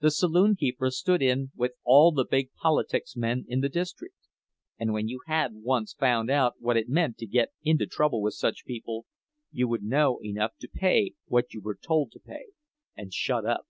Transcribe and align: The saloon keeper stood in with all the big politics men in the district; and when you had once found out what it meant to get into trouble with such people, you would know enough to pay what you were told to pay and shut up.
The 0.00 0.10
saloon 0.10 0.56
keeper 0.56 0.90
stood 0.90 1.22
in 1.22 1.50
with 1.56 1.72
all 1.84 2.12
the 2.12 2.26
big 2.30 2.52
politics 2.52 3.16
men 3.16 3.46
in 3.48 3.60
the 3.60 3.70
district; 3.70 4.16
and 4.78 4.92
when 4.92 5.08
you 5.08 5.22
had 5.26 5.54
once 5.54 5.94
found 5.94 6.30
out 6.30 6.56
what 6.60 6.76
it 6.76 6.90
meant 6.90 7.16
to 7.16 7.26
get 7.26 7.48
into 7.62 7.86
trouble 7.86 8.20
with 8.20 8.34
such 8.34 8.66
people, 8.66 9.06
you 9.50 9.66
would 9.66 9.82
know 9.82 10.18
enough 10.22 10.52
to 10.60 10.68
pay 10.68 11.14
what 11.28 11.54
you 11.54 11.62
were 11.62 11.78
told 11.82 12.12
to 12.12 12.20
pay 12.20 12.48
and 12.94 13.14
shut 13.14 13.46
up. 13.46 13.66